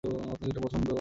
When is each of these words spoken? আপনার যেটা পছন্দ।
আপনার 0.03 0.47
যেটা 0.47 0.61
পছন্দ। 0.61 0.87